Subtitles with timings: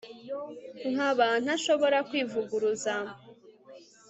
[0.91, 2.93] nkaba ntashobora kwivuguruza